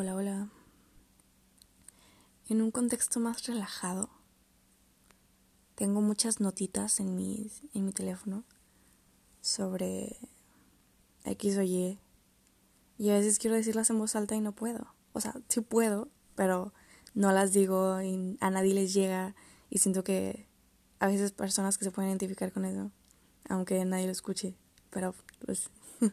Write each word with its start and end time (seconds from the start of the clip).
Hola, 0.00 0.14
hola. 0.14 0.48
En 2.48 2.62
un 2.62 2.70
contexto 2.70 3.18
más 3.18 3.44
relajado, 3.48 4.08
tengo 5.74 6.00
muchas 6.02 6.38
notitas 6.38 7.00
en 7.00 7.16
mi, 7.16 7.50
en 7.74 7.84
mi 7.84 7.92
teléfono 7.92 8.44
sobre 9.40 10.16
X 11.24 11.58
o 11.58 11.62
Y. 11.62 11.98
Y 12.96 13.10
a 13.10 13.14
veces 13.14 13.40
quiero 13.40 13.56
decirlas 13.56 13.90
en 13.90 13.98
voz 13.98 14.14
alta 14.14 14.36
y 14.36 14.40
no 14.40 14.52
puedo. 14.52 14.94
O 15.14 15.20
sea, 15.20 15.34
sí 15.48 15.62
puedo, 15.62 16.08
pero 16.36 16.72
no 17.14 17.32
las 17.32 17.52
digo 17.52 18.00
y 18.00 18.38
a 18.38 18.50
nadie 18.50 18.74
les 18.74 18.94
llega. 18.94 19.34
Y 19.68 19.78
siento 19.78 20.04
que 20.04 20.46
a 21.00 21.08
veces 21.08 21.32
personas 21.32 21.76
que 21.76 21.84
se 21.84 21.90
pueden 21.90 22.10
identificar 22.10 22.52
con 22.52 22.64
eso, 22.64 22.92
aunque 23.48 23.84
nadie 23.84 24.06
lo 24.06 24.12
escuche. 24.12 24.54
Pero 24.90 25.16
pues 25.44 25.70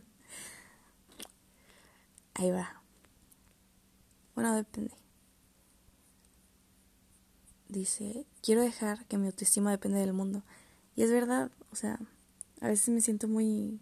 ahí 2.33 2.49
va. 2.49 2.84
Bueno, 4.35 4.53
depende. 4.53 4.93
Dice, 7.69 8.25
quiero 8.43 8.61
dejar 8.61 9.05
que 9.07 9.17
mi 9.17 9.27
autoestima 9.27 9.71
depende 9.71 9.99
del 9.99 10.13
mundo. 10.13 10.43
Y 10.95 11.03
es 11.03 11.11
verdad, 11.11 11.51
o 11.71 11.75
sea, 11.75 11.99
a 12.61 12.67
veces 12.67 12.89
me 12.89 13.01
siento 13.01 13.27
muy, 13.27 13.79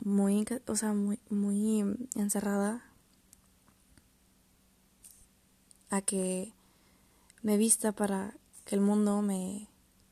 muy, 0.00 0.44
o 0.66 0.76
sea, 0.76 0.92
muy, 0.92 1.20
muy 1.30 1.80
encerrada 2.16 2.84
a 5.90 6.02
que 6.02 6.52
me 7.42 7.56
vista 7.56 7.92
para 7.92 8.36
que 8.64 8.74
el 8.74 8.80
mundo 8.80 9.22
me 9.22 9.68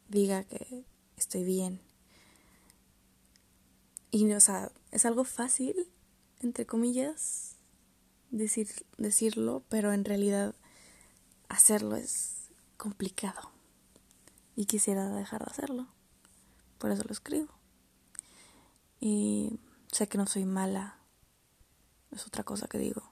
diga 0.09 0.45
que 0.45 0.85
estoy 1.17 1.45
bien. 1.45 1.81
Y, 4.11 4.31
o 4.33 4.41
sea, 4.41 4.71
es 4.91 5.07
algo 5.07 5.25
fácil, 5.25 5.89
entre 6.41 6.67
comillas, 6.67 7.52
decir, 8.33 8.69
decirlo, 8.99 9.63
pero 9.69 9.93
en 9.93 10.05
realidad 10.05 10.55
hacerlo 11.49 11.95
es 11.95 12.49
complicado. 12.77 13.51
Y 14.57 14.67
quisiera 14.67 15.09
dejar 15.09 15.45
de 15.45 15.51
hacerlo. 15.51 15.87
Por 16.79 16.91
eso 16.91 17.05
lo 17.05 17.13
escribo. 17.13 17.49
Y 19.01 19.61
sé 19.93 20.09
que 20.09 20.19
no 20.19 20.27
soy 20.27 20.45
mala. 20.45 20.99
Es 22.11 22.27
otra 22.27 22.43
cosa 22.43 22.67
que 22.67 22.79
digo. 22.79 23.03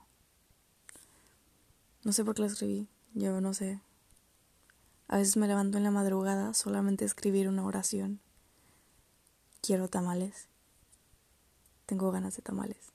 No 2.02 2.12
sé 2.12 2.24
por 2.24 2.34
qué 2.34 2.42
lo 2.42 2.48
escribí. 2.48 2.88
Yo 3.14 3.40
no 3.40 3.54
sé. 3.54 3.80
A 5.08 5.16
veces 5.16 5.36
me 5.36 5.46
levanto 5.46 5.78
en 5.78 5.84
la 5.84 5.90
madrugada 5.90 6.54
solamente 6.54 7.04
a 7.04 7.06
escribir 7.06 7.48
una 7.48 7.64
oración. 7.64 8.20
Quiero 9.60 9.88
tamales. 9.88 10.48
Tengo 11.86 12.10
ganas 12.10 12.36
de 12.36 12.42
tamales. 12.42 12.92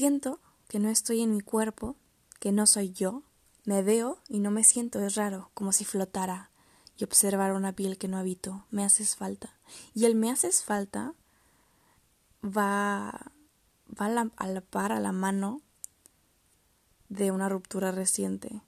Siento 0.00 0.40
que 0.66 0.78
no 0.78 0.88
estoy 0.88 1.20
en 1.20 1.30
mi 1.30 1.42
cuerpo, 1.42 1.94
que 2.38 2.52
no 2.52 2.64
soy 2.64 2.90
yo. 2.90 3.22
Me 3.66 3.82
veo 3.82 4.18
y 4.30 4.38
no 4.38 4.50
me 4.50 4.64
siento, 4.64 4.98
es 5.00 5.14
raro, 5.14 5.50
como 5.52 5.72
si 5.72 5.84
flotara 5.84 6.48
y 6.96 7.04
observara 7.04 7.52
una 7.52 7.74
piel 7.74 7.98
que 7.98 8.08
no 8.08 8.16
habito. 8.16 8.64
Me 8.70 8.82
haces 8.82 9.14
falta. 9.14 9.58
Y 9.92 10.06
el 10.06 10.14
me 10.14 10.30
haces 10.30 10.64
falta 10.64 11.12
va, 12.42 13.30
va 13.88 14.06
a, 14.06 14.08
la, 14.08 14.30
la 14.38 14.60
par, 14.62 14.90
a 14.92 15.00
la 15.00 15.12
mano 15.12 15.60
de 17.10 17.30
una 17.30 17.50
ruptura 17.50 17.92
reciente. 17.92 18.62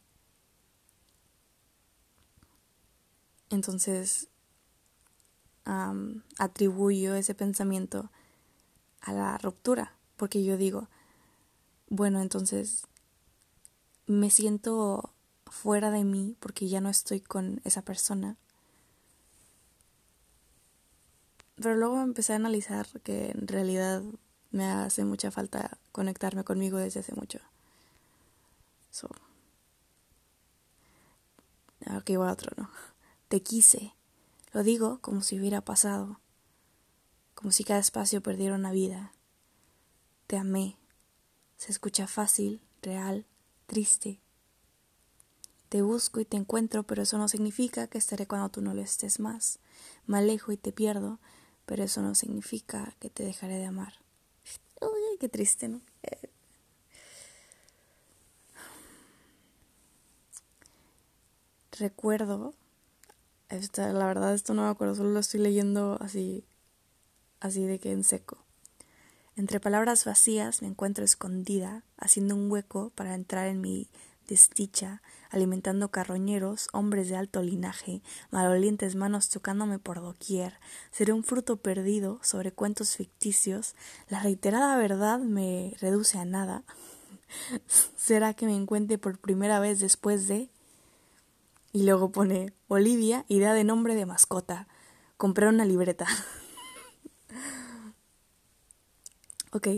Entonces 3.48 4.28
atribuyo 6.36 7.14
ese 7.14 7.34
pensamiento 7.34 8.10
a 9.00 9.14
la 9.14 9.38
ruptura, 9.38 9.96
porque 10.18 10.44
yo 10.44 10.58
digo, 10.58 10.88
bueno, 11.94 12.22
entonces 12.22 12.86
me 14.06 14.30
siento 14.30 15.12
fuera 15.44 15.90
de 15.90 16.04
mí 16.04 16.34
porque 16.40 16.66
ya 16.66 16.80
no 16.80 16.88
estoy 16.88 17.20
con 17.20 17.60
esa 17.64 17.82
persona. 17.82 18.38
Pero 21.56 21.76
luego 21.76 22.00
empecé 22.00 22.32
a 22.32 22.36
analizar 22.36 22.86
que 23.02 23.32
en 23.32 23.46
realidad 23.46 24.02
me 24.52 24.64
hace 24.64 25.04
mucha 25.04 25.30
falta 25.30 25.76
conectarme 25.92 26.44
conmigo 26.44 26.78
desde 26.78 27.00
hace 27.00 27.14
mucho. 27.14 27.40
So. 28.90 29.10
Aquí 31.84 32.16
va 32.16 32.32
otro, 32.32 32.52
¿no? 32.56 32.70
Te 33.28 33.42
quise. 33.42 33.92
Lo 34.54 34.62
digo 34.62 34.98
como 35.02 35.20
si 35.20 35.38
hubiera 35.38 35.60
pasado. 35.60 36.20
Como 37.34 37.52
si 37.52 37.64
cada 37.64 37.80
espacio 37.80 38.22
perdiera 38.22 38.54
una 38.54 38.72
vida. 38.72 39.12
Te 40.26 40.38
amé. 40.38 40.78
Se 41.62 41.70
escucha 41.70 42.08
fácil, 42.08 42.60
real, 42.82 43.24
triste. 43.66 44.18
Te 45.68 45.80
busco 45.80 46.18
y 46.18 46.24
te 46.24 46.36
encuentro, 46.36 46.82
pero 46.82 47.02
eso 47.02 47.18
no 47.18 47.28
significa 47.28 47.86
que 47.86 47.98
estaré 47.98 48.26
cuando 48.26 48.48
tú 48.48 48.62
no 48.62 48.74
lo 48.74 48.82
estés 48.82 49.20
más. 49.20 49.60
Me 50.08 50.18
alejo 50.18 50.50
y 50.50 50.56
te 50.56 50.72
pierdo, 50.72 51.20
pero 51.64 51.84
eso 51.84 52.02
no 52.02 52.16
significa 52.16 52.96
que 52.98 53.10
te 53.10 53.22
dejaré 53.22 53.58
de 53.58 53.66
amar. 53.66 53.92
Uy, 54.80 55.16
qué 55.20 55.28
triste, 55.28 55.68
¿no? 55.68 55.80
Recuerdo, 61.78 62.54
la 63.76 64.06
verdad 64.06 64.34
esto 64.34 64.52
no 64.54 64.62
me 64.62 64.68
acuerdo, 64.68 64.96
solo 64.96 65.10
lo 65.10 65.20
estoy 65.20 65.38
leyendo 65.38 65.96
así, 66.00 66.44
así 67.38 67.62
de 67.62 67.78
que 67.78 67.92
en 67.92 68.02
seco. 68.02 68.41
Entre 69.34 69.60
palabras 69.60 70.04
vacías 70.04 70.60
me 70.60 70.68
encuentro 70.68 71.04
escondida, 71.04 71.84
haciendo 71.96 72.34
un 72.34 72.50
hueco 72.50 72.92
para 72.94 73.14
entrar 73.14 73.46
en 73.46 73.62
mi 73.62 73.88
desdicha, 74.28 75.00
alimentando 75.30 75.90
carroñeros, 75.90 76.68
hombres 76.72 77.08
de 77.08 77.16
alto 77.16 77.42
linaje, 77.42 78.02
malolientes 78.30 78.94
manos 78.94 79.30
tocándome 79.30 79.78
por 79.78 80.02
doquier. 80.02 80.60
Seré 80.90 81.14
un 81.14 81.24
fruto 81.24 81.56
perdido 81.56 82.20
sobre 82.22 82.52
cuentos 82.52 82.96
ficticios. 82.96 83.74
La 84.08 84.22
reiterada 84.22 84.76
verdad 84.76 85.18
me 85.18 85.74
reduce 85.80 86.18
a 86.18 86.26
nada. 86.26 86.64
¿Será 87.96 88.34
que 88.34 88.44
me 88.44 88.54
encuentre 88.54 88.98
por 88.98 89.18
primera 89.18 89.60
vez 89.60 89.80
después 89.80 90.28
de... 90.28 90.50
Y 91.72 91.84
luego 91.84 92.12
pone 92.12 92.52
Olivia, 92.68 93.24
idea 93.28 93.54
de 93.54 93.64
nombre 93.64 93.94
de 93.94 94.04
mascota. 94.04 94.68
Compré 95.16 95.48
una 95.48 95.64
libreta. 95.64 96.06
Ok. 99.52 99.68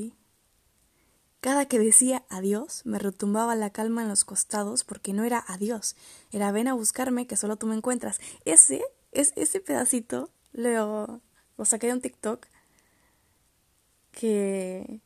Cada 1.41 1.67
que 1.67 1.79
decía 1.79 2.25
adiós, 2.31 2.83
me 2.87 2.99
retumbaba 2.99 3.55
la 3.55 3.71
calma 3.71 4.03
en 4.03 4.09
los 4.09 4.25
costados 4.25 4.85
porque 4.85 5.13
no 5.13 5.25
era 5.25 5.45
adiós, 5.47 5.95
era 6.33 6.53
ven 6.53 6.69
a 6.69 6.75
buscarme 6.75 7.27
que 7.27 7.37
solo 7.37 7.57
tú 7.57 7.67
me 7.67 7.75
encuentras. 7.75 8.19
Ese, 8.45 8.83
es, 9.13 9.33
ese 9.37 9.61
pedacito 9.61 10.31
lo, 10.53 11.21
lo 11.59 11.65
saqué 11.65 11.89
de 11.89 11.93
un 11.93 12.01
TikTok 12.01 12.47
que, 14.13 15.01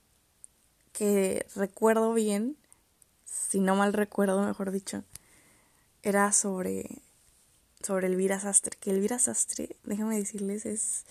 que 0.92 1.46
recuerdo 1.56 2.12
bien, 2.12 2.56
si 3.24 3.60
no 3.60 3.74
mal 3.74 3.92
recuerdo, 3.92 4.42
mejor 4.42 4.70
dicho, 4.70 5.02
era 6.02 6.30
sobre, 6.32 7.02
sobre 7.82 8.06
Elvira 8.06 8.38
Sastre. 8.38 8.76
Que 8.78 8.90
Elvira 8.90 9.18
Sastre, 9.18 9.76
déjame 9.84 10.18
decirles, 10.18 10.66
es 10.66 11.04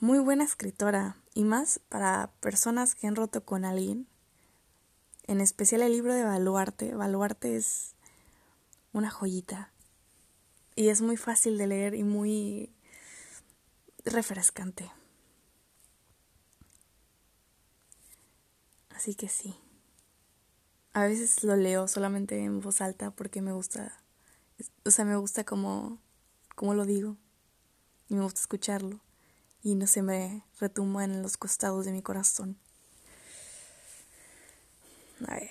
muy 0.00 0.20
buena 0.20 0.44
escritora 0.44 1.16
y 1.34 1.44
más 1.44 1.80
para 1.88 2.30
personas 2.40 2.94
que 2.94 3.06
han 3.06 3.16
roto 3.16 3.44
con 3.44 3.64
alguien. 3.64 4.06
En 5.26 5.40
especial 5.40 5.82
el 5.82 5.92
libro 5.92 6.14
de 6.14 6.24
Baluarte. 6.24 6.94
Baluarte 6.94 7.56
es 7.56 7.94
una 8.92 9.10
joyita 9.10 9.72
y 10.76 10.88
es 10.88 11.02
muy 11.02 11.16
fácil 11.16 11.58
de 11.58 11.66
leer 11.66 11.94
y 11.94 12.04
muy 12.04 12.70
refrescante. 14.04 14.90
Así 18.90 19.14
que 19.14 19.28
sí. 19.28 19.54
A 20.92 21.04
veces 21.04 21.44
lo 21.44 21.56
leo 21.56 21.86
solamente 21.88 22.42
en 22.42 22.60
voz 22.60 22.80
alta 22.80 23.10
porque 23.10 23.42
me 23.42 23.52
gusta, 23.52 24.00
o 24.84 24.90
sea, 24.90 25.04
me 25.04 25.16
gusta 25.16 25.44
como, 25.44 25.98
como 26.54 26.74
lo 26.74 26.84
digo 26.84 27.16
y 28.08 28.14
me 28.14 28.22
gusta 28.22 28.40
escucharlo 28.40 29.00
y 29.62 29.74
no 29.74 29.86
se 29.86 30.02
me 30.02 30.44
retumba 30.60 31.04
en 31.04 31.22
los 31.22 31.36
costados 31.36 31.84
de 31.84 31.92
mi 31.92 32.02
corazón. 32.02 32.56
A 35.26 35.34
ver. 35.34 35.50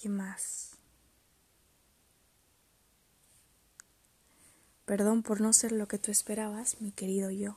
¿Qué 0.00 0.08
más? 0.08 0.70
Perdón 4.84 5.22
por 5.22 5.40
no 5.40 5.52
ser 5.52 5.72
lo 5.72 5.86
que 5.86 5.98
tú 5.98 6.10
esperabas, 6.10 6.80
mi 6.80 6.92
querido 6.92 7.30
yo. 7.30 7.56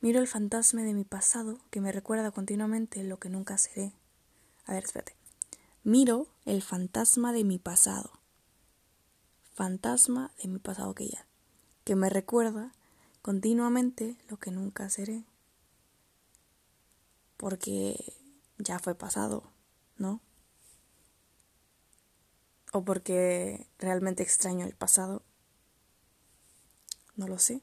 Miro 0.00 0.20
el 0.20 0.28
fantasma 0.28 0.82
de 0.82 0.92
mi 0.92 1.04
pasado 1.04 1.58
que 1.70 1.80
me 1.80 1.92
recuerda 1.92 2.30
continuamente 2.30 3.02
lo 3.04 3.18
que 3.18 3.30
nunca 3.30 3.56
seré. 3.56 3.94
A 4.66 4.74
ver, 4.74 4.84
espérate. 4.84 5.16
Miro 5.82 6.28
el 6.44 6.62
fantasma 6.62 7.32
de 7.32 7.44
mi 7.44 7.58
pasado. 7.58 8.20
Fantasma 9.54 10.32
de 10.42 10.48
mi 10.48 10.58
pasado 10.58 10.94
que 10.94 11.08
ya 11.08 11.26
que 11.84 11.96
me 11.96 12.08
recuerda 12.08 12.72
continuamente 13.22 14.16
lo 14.28 14.38
que 14.38 14.50
nunca 14.50 14.88
seré. 14.90 15.24
Porque 17.36 18.14
ya 18.58 18.78
fue 18.78 18.94
pasado, 18.94 19.52
¿no? 19.96 20.20
O 22.72 22.84
porque 22.84 23.68
realmente 23.78 24.22
extraño 24.22 24.66
el 24.66 24.74
pasado. 24.74 25.22
No 27.16 27.28
lo 27.28 27.38
sé. 27.38 27.62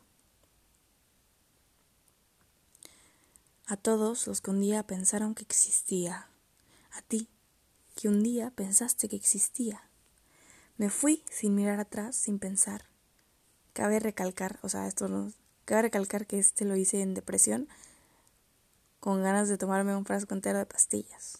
A 3.65 3.77
todos 3.77 4.27
los 4.27 4.41
que 4.41 4.51
un 4.51 4.61
día 4.61 4.83
pensaron 4.83 5.33
que 5.33 5.43
existía. 5.43 6.29
A 6.91 7.01
ti, 7.01 7.29
que 7.95 8.07
un 8.07 8.21
día 8.21 8.51
pensaste 8.51 9.09
que 9.09 9.15
existía. 9.15 9.89
Me 10.77 10.89
fui 10.89 11.23
sin 11.29 11.55
mirar 11.55 11.79
atrás, 11.79 12.15
sin 12.15 12.39
pensar. 12.39 12.90
Cabe 13.73 13.99
recalcar, 13.99 14.59
o 14.61 14.69
sea, 14.69 14.87
esto 14.87 15.07
no. 15.07 15.31
Cabe 15.65 15.83
recalcar 15.83 16.27
que 16.27 16.39
este 16.39 16.65
lo 16.65 16.75
hice 16.75 17.01
en 17.01 17.13
depresión, 17.13 17.69
con 18.99 19.23
ganas 19.23 19.47
de 19.47 19.57
tomarme 19.57 19.95
un 19.95 20.05
frasco 20.05 20.33
entero 20.33 20.59
de 20.59 20.65
pastillas. 20.65 21.39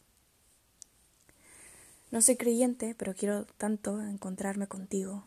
No 2.10 2.22
soy 2.22 2.38
creyente, 2.38 2.96
pero 2.96 3.14
quiero 3.14 3.46
tanto 3.58 4.02
encontrarme 4.02 4.68
contigo. 4.68 5.26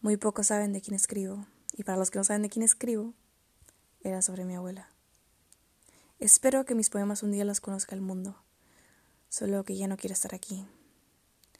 Muy 0.00 0.16
pocos 0.16 0.48
saben 0.48 0.72
de 0.72 0.80
quién 0.80 0.94
escribo, 0.94 1.46
y 1.76 1.82
para 1.82 1.98
los 1.98 2.10
que 2.10 2.18
no 2.18 2.24
saben 2.24 2.42
de 2.42 2.50
quién 2.50 2.64
escribo, 2.64 3.14
era 4.00 4.22
sobre 4.22 4.44
mi 4.44 4.54
abuela. 4.54 4.88
Espero 6.20 6.64
que 6.64 6.74
mis 6.74 6.90
poemas 6.90 7.22
un 7.22 7.32
día 7.32 7.44
los 7.44 7.60
conozca 7.60 7.94
el 7.94 8.00
mundo, 8.00 8.36
solo 9.28 9.64
que 9.64 9.76
ya 9.76 9.88
no 9.88 9.96
quiero 9.96 10.14
estar 10.14 10.34
aquí. 10.34 10.66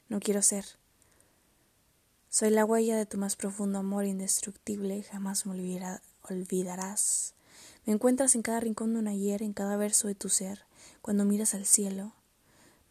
No 0.07 0.19
quiero 0.19 0.41
ser. 0.41 0.78
Soy 2.31 2.51
la 2.51 2.63
huella 2.63 2.95
de 2.95 3.07
tu 3.07 3.17
más 3.17 3.35
profundo 3.35 3.79
amor 3.79 4.05
indestructible, 4.05 5.01
jamás 5.01 5.47
me 5.47 5.53
olvidarás. 6.21 7.33
Me 7.87 7.93
encuentras 7.93 8.35
en 8.35 8.43
cada 8.43 8.59
rincón 8.59 8.93
de 8.93 8.99
un 8.99 9.07
ayer, 9.07 9.41
en 9.41 9.51
cada 9.51 9.77
verso 9.77 10.07
de 10.07 10.13
tu 10.13 10.29
ser, 10.29 10.63
cuando 11.01 11.25
miras 11.25 11.55
al 11.55 11.65
cielo. 11.65 12.13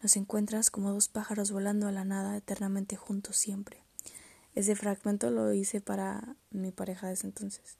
Nos 0.03 0.17
encuentras 0.17 0.69
como 0.69 0.91
dos 0.91 1.07
pájaros 1.07 1.51
volando 1.51 1.87
a 1.87 1.93
la 1.93 2.03
nada, 2.03 2.35
eternamente 2.35 2.97
juntos 2.97 3.37
siempre. 3.37 3.81
Ese 4.55 4.75
fragmento 4.75 5.31
lo 5.31 5.53
hice 5.53 5.79
para 5.79 6.35
mi 6.51 6.73
pareja 6.73 7.07
de 7.07 7.13
ese 7.13 7.27
entonces. 7.27 7.77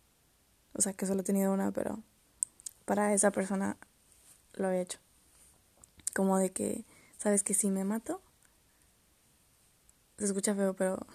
O 0.71 0.81
sea, 0.81 0.93
que 0.93 1.05
solo 1.05 1.21
he 1.21 1.25
tenido 1.25 1.51
una, 1.51 1.73
pero 1.73 2.01
para 2.85 3.13
esa 3.13 3.31
persona 3.31 3.75
lo 4.53 4.67
había 4.67 4.79
hecho. 4.79 4.99
Como 6.15 6.37
de 6.37 6.53
que, 6.53 6.85
¿sabes 7.17 7.43
que 7.43 7.53
si 7.53 7.69
me 7.69 7.83
mato? 7.83 8.21
Se 10.17 10.23
escucha 10.23 10.55
feo, 10.55 10.73
pero 10.73 11.05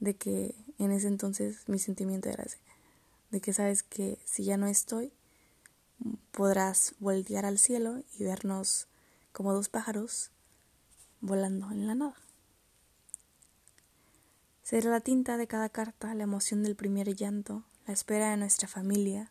de 0.00 0.14
que 0.16 0.54
en 0.78 0.90
ese 0.90 1.08
entonces 1.08 1.68
mi 1.68 1.78
sentimiento 1.78 2.28
era 2.28 2.44
ese, 2.44 2.58
de 3.30 3.40
que 3.40 3.52
sabes 3.52 3.82
que 3.82 4.18
si 4.24 4.44
ya 4.44 4.56
no 4.56 4.66
estoy, 4.66 5.12
podrás 6.32 6.94
voltear 6.98 7.46
al 7.46 7.58
cielo 7.58 8.02
y 8.18 8.24
vernos 8.24 8.88
como 9.32 9.52
dos 9.52 9.68
pájaros 9.68 10.30
volando 11.20 11.70
en 11.70 11.86
la 11.86 11.94
nada. 11.94 12.16
Será 14.62 14.90
la 14.90 15.00
tinta 15.00 15.36
de 15.36 15.46
cada 15.46 15.68
carta, 15.68 16.14
la 16.14 16.22
emoción 16.22 16.62
del 16.62 16.74
primer 16.74 17.14
llanto, 17.14 17.64
la 17.86 17.92
espera 17.92 18.30
de 18.30 18.36
nuestra 18.36 18.66
familia, 18.66 19.30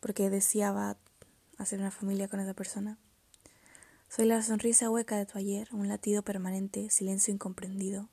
porque 0.00 0.30
deseaba 0.30 0.96
hacer 1.58 1.80
una 1.80 1.90
familia 1.90 2.28
con 2.28 2.40
esa 2.40 2.54
persona. 2.54 2.98
Soy 4.08 4.26
la 4.26 4.42
sonrisa 4.42 4.90
hueca 4.90 5.16
de 5.16 5.26
tu 5.26 5.38
ayer, 5.38 5.68
un 5.72 5.88
latido 5.88 6.22
permanente, 6.22 6.90
silencio 6.90 7.32
incomprendido, 7.32 8.08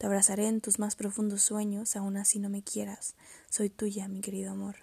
te 0.00 0.06
abrazaré 0.06 0.48
en 0.48 0.62
tus 0.62 0.78
más 0.78 0.96
profundos 0.96 1.42
sueños, 1.42 1.94
aún 1.94 2.16
así 2.16 2.38
no 2.38 2.48
me 2.48 2.62
quieras. 2.62 3.16
Soy 3.50 3.68
tuya, 3.68 4.08
mi 4.08 4.22
querido 4.22 4.50
amor. 4.50 4.76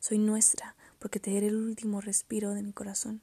Soy 0.00 0.16
nuestra, 0.16 0.76
porque 0.98 1.20
te 1.20 1.30
daré 1.30 1.48
el 1.48 1.56
último 1.56 2.00
respiro 2.00 2.54
de 2.54 2.62
mi 2.62 2.72
corazón. 2.72 3.20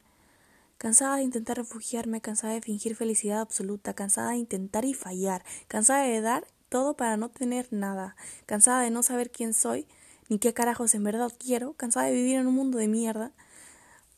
Cansada 0.78 1.16
de 1.16 1.24
intentar 1.24 1.58
refugiarme, 1.58 2.22
cansada 2.22 2.54
de 2.54 2.62
fingir 2.62 2.96
felicidad 2.96 3.42
absoluta, 3.42 3.96
cansada 3.96 4.30
de 4.30 4.38
intentar 4.38 4.86
y 4.86 4.94
fallar, 4.94 5.44
cansada 5.68 6.04
de 6.04 6.22
dar 6.22 6.46
todo 6.70 6.96
para 6.96 7.18
no 7.18 7.30
tener 7.30 7.68
nada, 7.72 8.16
cansada 8.46 8.84
de 8.84 8.92
no 8.92 9.02
saber 9.02 9.32
quién 9.32 9.56
soy, 9.56 9.88
ni 10.28 10.38
qué 10.38 10.54
carajos 10.54 10.94
en 10.94 11.04
verdad 11.04 11.34
quiero, 11.36 11.74
cansada 11.74 12.06
de 12.06 12.14
vivir 12.14 12.36
en 12.36 12.46
un 12.46 12.54
mundo 12.54 12.78
de 12.78 12.88
mierda. 12.88 13.32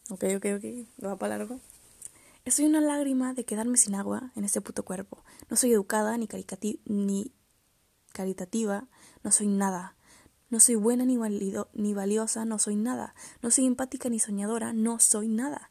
Ok, 0.09 0.25
ok, 0.35 0.45
ok, 0.57 0.65
va 1.01 1.15
para 1.15 1.37
largo. 1.37 1.61
Estoy 2.43 2.65
una 2.65 2.81
lágrima 2.81 3.35
de 3.35 3.45
quedarme 3.45 3.77
sin 3.77 3.93
agua 3.93 4.31
en 4.35 4.43
este 4.45 4.61
puto 4.61 4.83
cuerpo. 4.83 5.23
No 5.49 5.57
soy 5.57 5.73
educada 5.73 6.17
ni, 6.17 6.27
ni 6.85 7.31
caritativa, 8.13 8.87
no 9.23 9.31
soy 9.31 9.47
nada. 9.47 9.95
No 10.49 10.59
soy 10.59 10.75
buena 10.75 11.05
ni, 11.05 11.17
ni 11.73 11.93
valiosa, 11.93 12.43
no 12.45 12.57
soy 12.57 12.75
nada. 12.75 13.13
No 13.43 13.51
soy 13.51 13.67
empática 13.67 14.09
ni 14.09 14.19
soñadora, 14.19 14.73
no 14.73 14.97
soy 14.97 15.27
nada. 15.27 15.69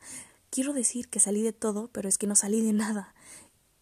Quiero 0.49 0.73
decir 0.73 1.09
que 1.09 1.19
salí 1.19 1.43
de 1.43 1.53
todo, 1.53 1.89
pero 1.89 2.09
es 2.09 2.19
que 2.19 2.29
no 2.29 2.37
salí 2.37 2.63
de 2.63 2.73
nada. 2.73 3.15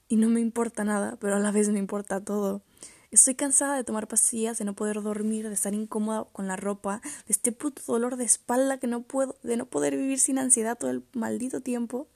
Y 0.08 0.16
no 0.16 0.30
me 0.30 0.40
importa 0.40 0.82
nada, 0.82 1.18
pero 1.20 1.36
a 1.36 1.40
la 1.40 1.52
vez 1.52 1.68
me 1.68 1.78
importa 1.78 2.24
todo. 2.24 2.62
Estoy 3.10 3.34
cansada 3.34 3.76
de 3.76 3.84
tomar 3.84 4.08
pastillas, 4.08 4.58
de 4.58 4.64
no 4.64 4.74
poder 4.74 5.02
dormir, 5.02 5.48
de 5.48 5.54
estar 5.54 5.74
incómoda 5.74 6.24
con 6.32 6.46
la 6.46 6.56
ropa, 6.56 7.02
de 7.02 7.32
este 7.32 7.52
puto 7.52 7.82
dolor 7.86 8.16
de 8.16 8.24
espalda 8.24 8.78
que 8.78 8.86
no 8.86 9.02
puedo, 9.02 9.36
de 9.42 9.58
no 9.58 9.66
poder 9.66 9.94
vivir 9.94 10.20
sin 10.20 10.38
ansiedad 10.38 10.78
todo 10.78 10.90
el 10.90 11.04
maldito 11.12 11.60
tiempo. 11.60 12.08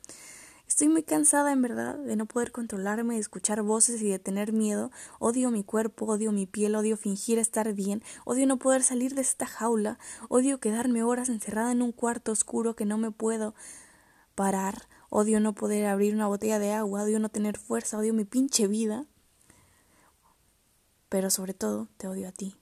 Estoy 0.72 0.88
muy 0.88 1.02
cansada, 1.02 1.52
en 1.52 1.60
verdad, 1.60 1.98
de 1.98 2.16
no 2.16 2.24
poder 2.24 2.50
controlarme, 2.50 3.16
de 3.16 3.20
escuchar 3.20 3.60
voces 3.60 4.00
y 4.00 4.08
de 4.08 4.18
tener 4.18 4.54
miedo. 4.54 4.90
Odio 5.18 5.50
mi 5.50 5.64
cuerpo, 5.64 6.06
odio 6.06 6.32
mi 6.32 6.46
piel, 6.46 6.74
odio 6.74 6.96
fingir 6.96 7.38
estar 7.38 7.74
bien, 7.74 8.02
odio 8.24 8.46
no 8.46 8.58
poder 8.58 8.82
salir 8.82 9.14
de 9.14 9.20
esta 9.20 9.44
jaula, 9.44 9.98
odio 10.30 10.60
quedarme 10.60 11.02
horas 11.02 11.28
encerrada 11.28 11.72
en 11.72 11.82
un 11.82 11.92
cuarto 11.92 12.32
oscuro 12.32 12.74
que 12.74 12.86
no 12.86 12.96
me 12.96 13.10
puedo 13.10 13.54
parar, 14.34 14.88
odio 15.10 15.40
no 15.40 15.54
poder 15.54 15.84
abrir 15.84 16.14
una 16.14 16.26
botella 16.26 16.58
de 16.58 16.72
agua, 16.72 17.02
odio 17.02 17.20
no 17.20 17.28
tener 17.28 17.58
fuerza, 17.58 17.98
odio 17.98 18.14
mi 18.14 18.24
pinche 18.24 18.66
vida. 18.66 19.04
Pero 21.10 21.28
sobre 21.28 21.52
todo, 21.52 21.88
te 21.98 22.08
odio 22.08 22.28
a 22.28 22.32
ti. 22.32 22.56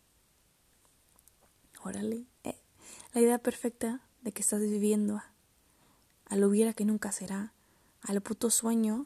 Órale, 1.85 2.27
eh, 2.43 2.59
la 3.15 3.21
idea 3.21 3.39
perfecta 3.39 4.01
de 4.23 4.33
que 4.33 4.43
estás 4.43 4.59
viviendo, 4.59 5.23
a 6.27 6.35
lo 6.35 6.49
hubiera 6.49 6.73
que 6.73 6.85
nunca 6.85 7.12
será 7.12 7.53
al 8.02 8.20
puto 8.20 8.50
sueño 8.50 9.05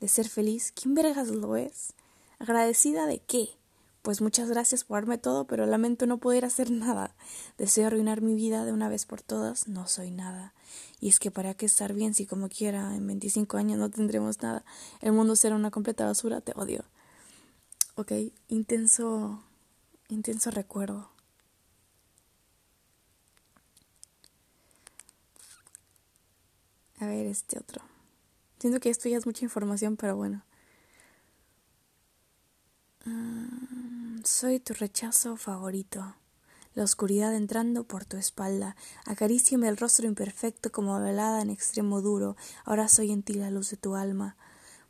de 0.00 0.08
ser 0.08 0.28
feliz, 0.28 0.72
¿quién 0.72 0.94
vergas 0.94 1.28
lo 1.28 1.56
es? 1.56 1.94
¿Agradecida 2.38 3.06
de 3.06 3.20
qué? 3.20 3.48
Pues 4.02 4.20
muchas 4.20 4.50
gracias 4.50 4.84
por 4.84 4.98
darme 4.98 5.16
todo, 5.16 5.46
pero 5.46 5.64
lamento 5.64 6.06
no 6.06 6.18
poder 6.18 6.44
hacer 6.44 6.70
nada. 6.70 7.14
Deseo 7.56 7.86
arruinar 7.86 8.20
mi 8.20 8.34
vida 8.34 8.66
de 8.66 8.72
una 8.72 8.90
vez 8.90 9.06
por 9.06 9.22
todas, 9.22 9.66
no 9.66 9.86
soy 9.86 10.10
nada. 10.10 10.52
Y 11.00 11.08
es 11.08 11.18
que 11.18 11.30
para 11.30 11.54
qué 11.54 11.64
estar 11.64 11.94
bien 11.94 12.12
si 12.12 12.26
como 12.26 12.50
quiera 12.50 12.94
en 12.94 13.06
25 13.06 13.56
años 13.56 13.78
no 13.78 13.88
tendremos 13.88 14.42
nada. 14.42 14.62
El 15.00 15.12
mundo 15.12 15.36
será 15.36 15.56
una 15.56 15.70
completa 15.70 16.04
basura, 16.04 16.42
te 16.42 16.52
odio. 16.54 16.84
Ok, 17.94 18.12
intenso, 18.48 19.42
intenso 20.08 20.50
recuerdo. 20.50 21.08
A 27.00 27.06
ver, 27.06 27.23
este 27.34 27.58
otro. 27.58 27.82
Siento 28.58 28.80
que 28.80 28.90
esto 28.90 29.08
ya 29.08 29.18
es 29.18 29.26
mucha 29.26 29.44
información, 29.44 29.96
pero 29.96 30.16
bueno. 30.16 30.42
Mm, 33.04 34.22
soy 34.24 34.60
tu 34.60 34.72
rechazo 34.72 35.36
favorito. 35.36 36.16
La 36.74 36.84
oscuridad 36.84 37.34
entrando 37.34 37.84
por 37.84 38.04
tu 38.04 38.16
espalda. 38.16 38.74
Acaríciame 39.04 39.68
el 39.68 39.76
rostro 39.76 40.06
imperfecto 40.06 40.72
como 40.72 40.98
velada 41.00 41.42
en 41.42 41.50
extremo 41.50 42.00
duro. 42.00 42.36
Ahora 42.64 42.88
soy 42.88 43.12
en 43.12 43.22
ti 43.22 43.34
la 43.34 43.50
luz 43.50 43.70
de 43.70 43.76
tu 43.76 43.94
alma. 43.94 44.36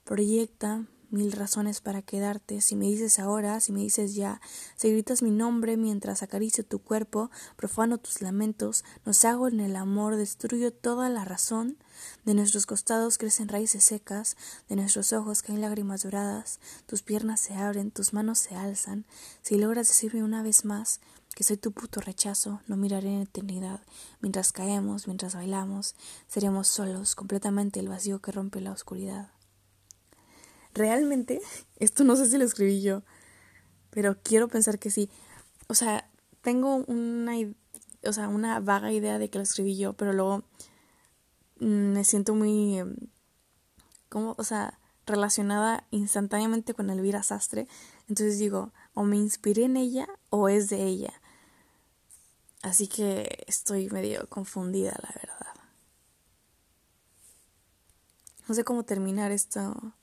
Proyecta 0.04 0.86
mil 1.10 1.32
razones 1.32 1.80
para 1.80 2.02
quedarte. 2.02 2.60
Si 2.60 2.76
me 2.76 2.86
dices 2.86 3.18
ahora, 3.18 3.60
si 3.60 3.72
me 3.72 3.80
dices 3.80 4.14
ya, 4.14 4.40
si 4.76 4.90
gritas 4.90 5.22
mi 5.22 5.30
nombre 5.30 5.76
mientras 5.76 6.22
acaricio 6.22 6.64
tu 6.64 6.80
cuerpo, 6.80 7.30
profano 7.56 7.98
tus 7.98 8.22
lamentos, 8.22 8.84
nos 9.04 9.24
hago 9.24 9.48
en 9.48 9.60
el 9.60 9.76
amor, 9.76 10.16
destruyo 10.16 10.72
toda 10.72 11.08
la 11.08 11.24
razón. 11.24 11.76
De 12.24 12.34
nuestros 12.34 12.66
costados 12.66 13.18
crecen 13.18 13.48
raíces 13.48 13.84
secas, 13.84 14.36
de 14.68 14.76
nuestros 14.76 15.12
ojos 15.12 15.42
caen 15.42 15.60
lágrimas 15.60 16.02
doradas, 16.02 16.60
tus 16.86 17.02
piernas 17.02 17.40
se 17.40 17.54
abren, 17.54 17.90
tus 17.90 18.12
manos 18.12 18.38
se 18.38 18.54
alzan. 18.54 19.06
Si 19.42 19.56
logras 19.56 19.88
decirme 19.88 20.22
una 20.22 20.42
vez 20.42 20.64
más 20.64 21.00
que 21.34 21.44
soy 21.44 21.56
tu 21.56 21.72
puto 21.72 22.00
rechazo, 22.00 22.60
no 22.68 22.76
miraré 22.76 23.08
en 23.08 23.22
eternidad. 23.22 23.80
Mientras 24.20 24.52
caemos, 24.52 25.06
mientras 25.06 25.34
bailamos, 25.34 25.96
seremos 26.28 26.68
solos, 26.68 27.14
completamente 27.14 27.80
el 27.80 27.88
vacío 27.88 28.20
que 28.20 28.32
rompe 28.32 28.60
la 28.60 28.72
oscuridad. 28.72 29.30
Realmente, 30.74 31.40
esto 31.78 32.04
no 32.04 32.16
sé 32.16 32.26
si 32.26 32.36
lo 32.36 32.44
escribí 32.44 32.82
yo, 32.82 33.02
pero 33.90 34.16
quiero 34.22 34.48
pensar 34.48 34.78
que 34.78 34.90
sí. 34.90 35.08
O 35.68 35.74
sea, 35.74 36.10
tengo 36.42 36.76
una, 36.88 37.34
o 38.04 38.12
sea, 38.12 38.28
una 38.28 38.60
vaga 38.60 38.92
idea 38.92 39.18
de 39.18 39.30
que 39.30 39.38
lo 39.38 39.44
escribí 39.44 39.76
yo, 39.76 39.92
pero 39.94 40.12
luego 40.12 40.44
me 41.60 42.04
siento 42.04 42.34
muy, 42.34 42.78
em, 42.78 42.96
como, 44.08 44.34
o 44.36 44.44
sea, 44.44 44.80
relacionada 45.06 45.86
instantáneamente 45.90 46.74
con 46.74 46.90
Elvira 46.90 47.22
Sastre. 47.22 47.68
Entonces 48.08 48.38
digo, 48.38 48.72
o 48.94 49.04
me 49.04 49.16
inspiré 49.16 49.64
en 49.64 49.76
ella 49.76 50.08
o 50.30 50.48
es 50.48 50.68
de 50.70 50.84
ella. 50.84 51.12
Así 52.62 52.88
que 52.88 53.44
estoy 53.46 53.90
medio 53.90 54.28
confundida, 54.28 54.98
la 55.02 55.10
verdad. 55.14 55.54
No 58.48 58.54
sé 58.54 58.64
cómo 58.64 58.84
terminar 58.84 59.32
esto. 59.32 59.94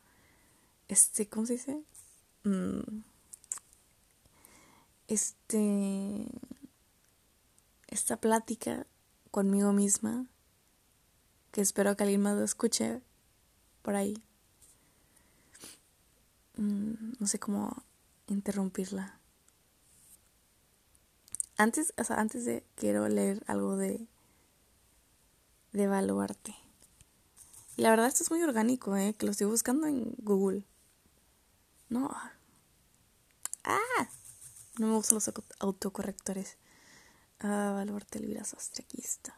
Este, 0.92 1.30
¿cómo 1.30 1.46
se 1.46 1.54
dice? 1.54 1.82
Mm, 2.44 3.04
este. 5.08 6.28
Esta 7.88 8.18
plática 8.18 8.86
conmigo 9.32 9.72
misma. 9.72 10.26
Que 11.54 11.62
espero 11.62 11.96
que 11.96 12.04
alguien 12.04 12.22
más 12.22 12.36
lo 12.36 12.44
escuche 12.44 13.02
por 13.84 13.96
ahí. 13.96 14.22
Mm, 16.58 17.14
no 17.20 17.26
sé 17.26 17.40
cómo 17.40 17.84
interrumpirla. 18.28 19.18
Antes, 21.56 21.94
o 21.98 22.04
sea, 22.04 22.20
antes 22.20 22.44
de 22.44 22.66
quiero 22.76 23.08
leer 23.08 23.46
algo 23.48 23.78
de 23.78 24.10
de 25.72 25.84
evaluarte. 25.84 26.54
Y 27.78 27.82
la 27.82 27.92
verdad 27.92 28.08
esto 28.08 28.24
es 28.24 28.32
muy 28.32 28.44
orgánico, 28.44 28.98
eh, 28.98 29.16
que 29.18 29.26
lo 29.26 29.32
estoy 29.32 29.48
buscando 29.48 29.88
en 29.88 30.16
Google. 30.18 30.66
No. 31.92 32.10
Ah, 33.66 34.10
no 34.80 34.88
me 34.88 34.96
gustan 34.96 35.16
los 35.16 35.30
autocorrectores. 35.60 36.58
Ah, 37.42 37.72
evaluarte 37.74 38.20
el 38.20 38.46
Sastre, 38.46 38.86
aquí 38.86 39.02
está. 39.02 39.36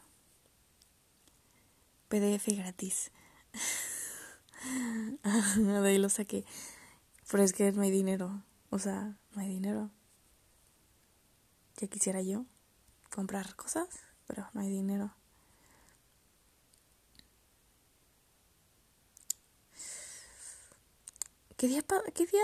PDF 2.09 2.55
gratis. 2.55 3.11
de 5.57 5.87
ahí 5.87 5.97
lo 5.97 6.09
saqué. 6.09 6.45
Pero 7.31 7.41
es 7.41 7.53
que 7.53 7.71
no 7.71 7.81
hay 7.81 7.89
dinero. 7.89 8.43
O 8.69 8.77
sea, 8.77 9.17
no 9.31 9.41
hay 9.41 9.47
dinero. 9.47 9.89
Ya 11.77 11.87
quisiera 11.87 12.21
yo 12.21 12.45
comprar 13.09 13.55
cosas, 13.55 13.87
pero 14.27 14.47
no 14.53 14.61
hay 14.61 14.69
dinero. 14.69 15.11
¿Qué 21.57 21.67
día, 21.67 21.83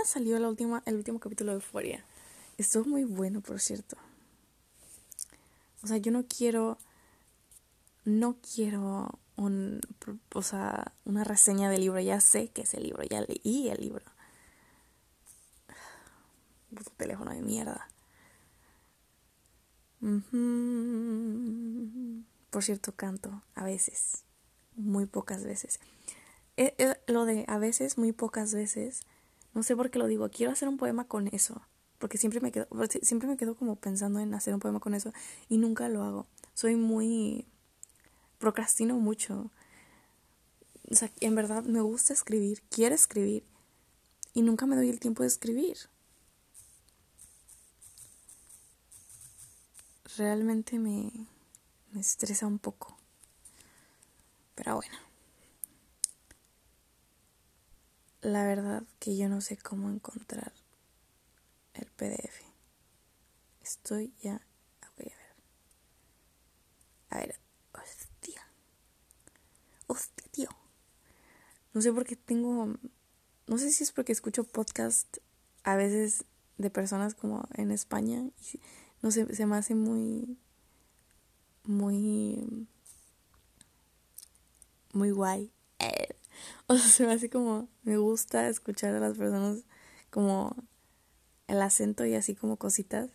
salió 0.06 0.40
la 0.40 0.50
última, 0.50 0.84
el 0.86 0.96
último 0.96 1.20
capítulo 1.20 1.52
de 1.52 1.56
Euphoria? 1.56 2.06
Estuvo 2.58 2.86
muy 2.86 3.04
bueno, 3.04 3.42
por 3.42 3.60
cierto. 3.60 3.98
O 5.82 5.88
sea, 5.88 5.98
yo 5.98 6.12
no 6.12 6.26
quiero. 6.26 6.78
No 8.06 8.38
quiero 8.42 9.20
un, 9.36 9.82
o 10.34 10.42
sea, 10.42 10.94
una 11.06 11.24
reseña 11.24 11.70
del 11.70 11.82
libro. 11.82 12.00
Ya 12.00 12.22
sé 12.22 12.50
que 12.50 12.62
es 12.62 12.74
el 12.74 12.84
libro, 12.84 13.04
ya 13.04 13.22
leí 13.22 13.70
el 13.70 13.82
libro. 13.82 14.06
Puto 16.74 16.92
teléfono 16.98 17.32
de 17.32 17.42
mierda. 17.42 17.90
Por 22.50 22.64
cierto, 22.64 22.94
canto 22.96 23.44
a 23.56 23.64
veces, 23.64 24.24
muy 24.76 25.06
pocas 25.06 25.44
veces. 25.44 25.80
Eh, 26.60 26.76
eh, 26.78 26.96
lo 27.08 27.24
de 27.24 27.46
a 27.48 27.58
veces, 27.58 27.98
muy 27.98 28.12
pocas 28.12 28.54
veces, 28.54 29.04
no 29.54 29.64
sé 29.64 29.78
por 29.78 29.90
qué 29.90 29.98
lo 29.98 30.08
digo. 30.08 30.30
Quiero 30.30 30.52
hacer 30.52 30.68
un 30.68 30.76
poema 30.76 31.06
con 31.08 31.30
eso, 31.30 31.62
porque 32.00 32.18
siempre 32.18 32.42
me 32.42 32.52
quedo, 32.52 32.68
siempre 33.02 33.30
me 33.30 33.38
quedo 33.38 33.56
como 33.56 33.78
pensando 33.78 34.20
en 34.20 34.34
hacer 34.34 34.54
un 34.54 34.60
poema 34.60 34.82
con 34.82 34.94
eso 34.94 35.14
y 35.48 35.58
nunca 35.58 35.88
lo 35.88 36.04
hago. 36.04 36.28
Soy 36.54 36.76
muy 36.76 37.48
procrastino 38.40 38.96
mucho. 38.98 39.52
O 40.92 40.96
sea, 40.96 41.10
en 41.22 41.34
verdad 41.34 41.64
me 41.64 41.80
gusta 41.80 42.12
escribir, 42.12 42.62
quiero 42.70 42.94
escribir 42.94 43.46
y 44.34 44.42
nunca 44.42 44.66
me 44.66 44.76
doy 44.76 44.90
el 44.90 45.00
tiempo 45.00 45.24
de 45.24 45.28
escribir. 45.30 45.78
realmente 50.18 50.78
me, 50.80 51.10
me 51.92 52.02
estresa 52.02 52.46
un 52.46 52.60
poco. 52.60 52.98
Pero 54.56 54.76
bueno. 54.76 55.09
La 58.22 58.44
verdad 58.44 58.84
que 59.00 59.16
yo 59.16 59.30
no 59.30 59.40
sé 59.40 59.58
cómo 59.58 59.90
encontrar 59.90 60.52
el 61.74 61.86
PDF. 61.86 62.42
Estoy 63.62 64.14
ya... 64.22 64.42
A 64.82 64.92
ver. 64.98 65.14
A 67.10 67.18
ver. 67.20 67.40
Hostia. 67.74 68.42
Hostia, 69.88 70.28
tío. 70.32 70.50
No 71.74 71.82
sé 71.82 71.94
por 71.94 72.06
qué 72.06 72.18
tengo... 72.18 72.76
No 73.48 73.58
sé 73.58 73.72
si 73.72 73.84
es 73.84 73.92
porque 73.94 74.12
escucho 74.12 74.44
podcast 74.44 75.18
a 75.64 75.76
veces 75.76 76.26
de 76.58 76.70
personas 76.70 77.16
como 77.16 77.48
en 77.56 77.72
España 77.72 78.20
y 78.20 78.60
no 79.02 79.12
sé, 79.12 79.34
se 79.34 79.46
me 79.46 79.56
hace 79.56 79.76
muy, 79.76 80.38
muy, 81.64 82.68
muy 84.92 85.12
guay. 85.12 85.52
O 86.68 86.76
sea, 86.78 86.88
se 86.88 87.06
me 87.06 87.14
hace 87.14 87.30
como, 87.30 87.68
me 87.84 87.98
gusta 87.98 88.48
escuchar 88.48 88.96
a 88.96 89.00
las 89.00 89.18
personas 89.18 89.64
como 90.12 90.56
el 91.48 91.62
acento 91.62 92.06
y 92.06 92.16
así 92.16 92.36
como 92.36 92.58
cositas. 92.58 93.10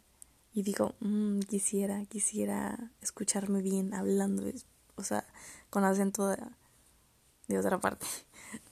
Y 0.52 0.62
digo, 0.62 0.94
mmm, 1.00 1.40
quisiera, 1.40 2.04
quisiera 2.06 2.92
escucharme 3.00 3.62
bien 3.62 3.94
hablando, 3.94 4.44
o 4.96 5.02
sea, 5.02 5.26
con 5.70 5.84
acento 5.84 6.28
de, 7.48 7.58
otra 7.58 7.80
parte. 7.80 8.06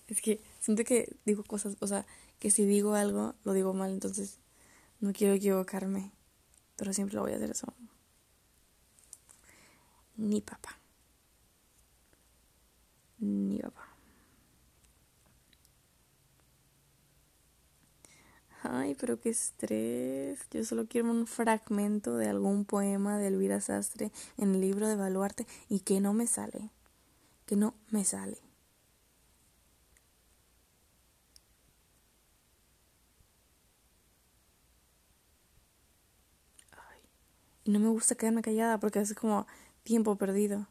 Es 0.09 0.21
que 0.21 0.43
siento 0.61 0.85
que 0.85 1.17
digo 1.25 1.43
cosas, 1.43 1.77
o 1.81 1.87
sea, 1.87 2.07
que 2.39 2.51
si 2.51 2.67
digo 2.67 2.95
algo, 2.95 3.35
lo 3.45 3.55
digo 3.55 3.73
mal, 3.73 3.93
entonces 3.93 4.41
no 5.01 5.13
quiero 5.13 5.35
equivocarme. 5.35 6.13
Pero 6.77 6.93
siempre 6.93 7.15
lo 7.15 7.23
voy 7.23 7.33
a 7.33 7.37
hacer 7.37 7.51
eso. 7.51 7.73
Ni 10.17 10.41
papá. 10.41 10.79
Ni 13.19 13.59
papá. 13.59 13.92
Pero 19.01 19.21
qué 19.21 19.31
estrés. 19.31 20.41
Yo 20.51 20.65
solo 20.65 20.87
quiero 20.87 21.11
un 21.11 21.27
fragmento 21.27 22.17
de 22.17 22.29
algún 22.29 22.65
poema 22.65 23.19
de 23.19 23.29
Elvira 23.29 23.61
Sastre 23.61 24.13
en 24.39 24.55
el 24.55 24.61
libro 24.61 24.89
de 24.89 24.97
Baluarte 24.97 25.47
y 25.69 25.81
que 25.81 26.01
no 26.01 26.13
me 26.13 26.27
sale. 26.27 26.71
Que 27.47 27.57
no 27.57 27.75
me 27.91 28.05
sale. 28.05 28.39
Y 37.65 37.71
no 37.71 37.79
me 37.79 37.89
gusta 37.89 38.15
quedarme 38.17 38.43
callada 38.43 38.79
porque 38.79 39.01
es 39.01 39.15
como 39.15 39.47
tiempo 39.85 40.17
perdido. 40.17 40.67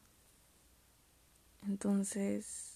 Entonces... 1.68 2.68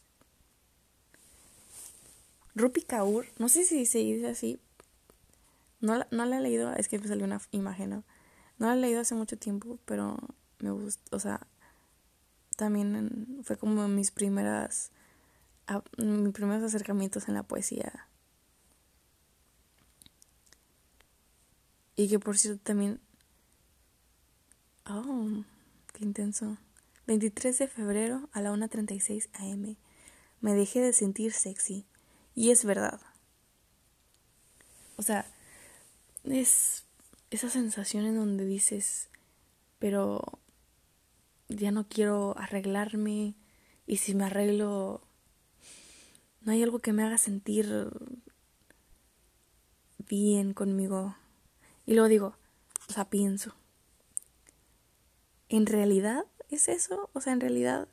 Rupi 2.56 2.82
Kaur, 2.84 3.26
no 3.38 3.50
sé 3.50 3.66
si 3.66 3.86
se 3.86 3.98
dice 3.98 4.28
así. 4.28 4.60
No 5.82 5.98
la, 5.98 6.08
no 6.12 6.26
la 6.26 6.38
he 6.38 6.42
leído, 6.42 6.74
es 6.74 6.88
que 6.88 7.00
me 7.00 7.08
salió 7.08 7.26
una 7.26 7.42
imagen, 7.52 7.90
¿no? 7.90 8.04
No 8.58 8.68
la 8.68 8.74
he 8.74 8.78
leído 8.78 9.02
hace 9.02 9.16
mucho 9.16 9.38
tiempo, 9.38 9.80
pero 9.86 10.18
me 10.60 10.72
gusta, 10.72 11.16
o 11.16 11.20
sea, 11.20 11.48
también 12.56 13.42
fue 13.44 13.58
como 13.58 13.88
mis 13.88 14.12
primeras, 14.12 14.92
mis 15.98 16.34
primeros 16.34 16.64
acercamientos 16.64 17.28
en 17.28 17.36
la 17.36 17.44
poesía. 17.44 18.08
Y 21.98 22.10
que 22.10 22.20
por 22.20 22.38
cierto 22.38 22.62
también 22.64 23.00
Oh, 24.88 25.44
qué 25.94 26.04
intenso. 26.06 26.58
23 27.08 27.58
de 27.58 27.68
febrero 27.68 28.30
a 28.34 28.42
la 28.42 28.52
1.36 28.52 29.30
am. 29.34 29.78
Me 30.42 30.54
dejé 30.54 30.80
de 30.80 30.94
sentir 30.94 31.34
sexy. 31.34 31.88
Y 32.36 32.52
es 32.52 32.66
verdad. 32.66 33.02
O 34.98 35.02
sea, 35.02 35.26
es 36.26 36.86
esa 37.30 37.50
sensación 37.50 38.06
en 38.06 38.16
donde 38.16 38.46
dices, 38.46 39.10
pero 39.80 40.22
ya 41.48 41.72
no 41.72 41.88
quiero 41.88 42.38
arreglarme. 42.38 43.36
Y 43.88 43.98
si 43.98 44.16
me 44.16 44.26
arreglo, 44.26 45.08
no 46.42 46.52
hay 46.52 46.64
algo 46.64 46.80
que 46.80 46.94
me 46.94 47.04
haga 47.04 47.18
sentir 47.18 47.90
bien 50.08 50.54
conmigo. 50.54 51.16
Y 51.86 51.94
luego 51.94 52.08
digo, 52.08 52.38
o 52.90 52.94
sea, 52.94 53.10
pienso 53.10 53.56
¿en 55.50 55.66
realidad 55.66 56.26
es 56.50 56.68
eso? 56.68 57.10
O 57.14 57.22
sea, 57.22 57.34
en 57.34 57.42
realidad, 57.42 57.88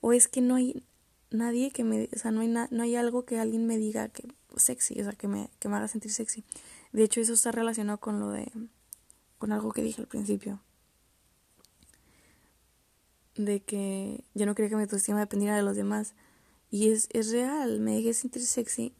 o 0.00 0.12
es 0.12 0.28
que 0.28 0.40
no 0.40 0.56
hay 0.56 0.82
nadie 1.30 1.70
que 1.70 1.84
me, 1.84 2.08
o 2.14 2.18
sea, 2.18 2.30
no 2.30 2.40
hay, 2.40 2.48
no 2.48 2.82
hay 2.82 2.96
algo 2.96 3.24
que 3.24 3.38
alguien 3.38 3.66
me 3.66 3.78
diga 3.78 4.08
que 4.08 4.28
sexy, 4.56 5.00
o 5.00 5.04
sea, 5.04 5.12
que 5.12 5.28
me, 5.28 5.50
que 5.58 5.68
me 5.68 5.76
haga 5.76 5.88
sentir 5.88 6.12
sexy. 6.12 6.44
De 6.92 7.04
hecho, 7.04 7.20
eso 7.20 7.34
está 7.34 7.52
relacionado 7.52 7.98
con 7.98 8.20
lo 8.20 8.30
de, 8.30 8.50
con 9.38 9.52
algo 9.52 9.72
que 9.72 9.82
dije 9.82 10.00
al 10.00 10.08
principio. 10.08 10.60
De 13.34 13.60
que 13.60 14.24
yo 14.34 14.46
no 14.46 14.54
quería 14.54 14.70
que 14.70 14.76
mi 14.76 14.82
autoestima 14.82 15.20
dependiera 15.20 15.56
de 15.56 15.62
los 15.62 15.76
demás. 15.76 16.14
Y 16.70 16.90
es, 16.90 17.08
es 17.12 17.30
real, 17.30 17.80
me 17.80 17.94
dejé 17.94 18.14
sentir 18.14 18.44
sexy 18.44 18.92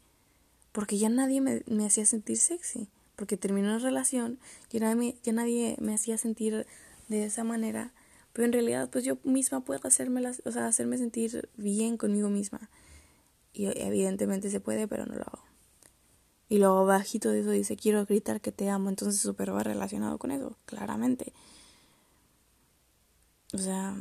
porque 0.71 0.97
ya 0.97 1.09
nadie 1.09 1.41
me, 1.41 1.63
me 1.67 1.85
hacía 1.85 2.05
sentir 2.05 2.37
sexy. 2.37 2.87
Porque 3.15 3.35
terminó 3.37 3.67
una 3.67 3.79
relación, 3.79 4.39
ya 4.69 4.79
nadie, 4.79 5.17
ya 5.23 5.33
nadie 5.33 5.75
me 5.81 5.93
hacía 5.93 6.17
sentir 6.17 6.65
de 7.09 7.25
esa 7.25 7.43
manera, 7.43 7.91
pero 8.31 8.45
en 8.45 8.53
realidad 8.53 8.89
pues 8.89 9.03
yo 9.03 9.17
misma 9.25 9.59
puedo 9.59 9.81
hacerme 9.83 10.21
las, 10.21 10.41
o 10.45 10.51
sea, 10.53 10.67
hacerme 10.67 10.97
sentir 10.97 11.49
bien 11.57 11.97
conmigo 11.97 12.29
misma. 12.29 12.69
Y 13.51 13.65
evidentemente 13.65 14.49
se 14.49 14.61
puede, 14.61 14.87
pero 14.87 15.05
no 15.05 15.15
lo 15.15 15.23
hago. 15.23 15.48
Y 16.49 16.57
luego 16.57 16.85
bajito 16.85 17.29
de 17.29 17.41
eso 17.41 17.51
dice, 17.51 17.77
quiero 17.77 18.05
gritar 18.05 18.41
que 18.41 18.51
te 18.51 18.69
amo, 18.69 18.89
entonces 18.89 19.21
súper 19.21 19.53
va 19.53 19.61
relacionado 19.61 20.17
con 20.17 20.31
eso, 20.31 20.57
claramente. 20.65 21.31
O 23.53 23.59
sea, 23.59 23.95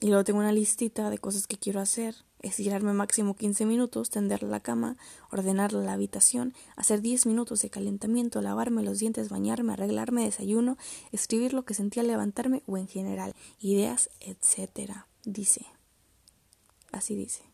y 0.00 0.08
luego 0.08 0.24
tengo 0.24 0.40
una 0.40 0.50
listita 0.50 1.10
de 1.10 1.18
cosas 1.18 1.46
que 1.46 1.56
quiero 1.56 1.78
hacer. 1.80 2.16
Estirarme 2.40 2.92
máximo 2.92 3.36
15 3.36 3.66
minutos, 3.66 4.10
tender 4.10 4.42
la 4.42 4.58
cama, 4.58 4.96
ordenar 5.30 5.72
la 5.72 5.92
habitación, 5.92 6.54
hacer 6.74 7.02
10 7.02 7.26
minutos 7.26 7.62
de 7.62 7.70
calentamiento, 7.70 8.42
lavarme 8.42 8.82
los 8.82 8.98
dientes, 8.98 9.28
bañarme, 9.28 9.74
arreglarme, 9.74 10.24
desayuno, 10.24 10.76
escribir 11.12 11.54
lo 11.54 11.64
que 11.64 11.74
sentía 11.74 12.00
al 12.00 12.08
levantarme 12.08 12.64
o 12.66 12.78
en 12.78 12.88
general, 12.88 13.36
ideas, 13.60 14.10
etcétera. 14.18 15.06
Dice. 15.24 15.66
Así 16.90 17.14
dice. 17.14 17.44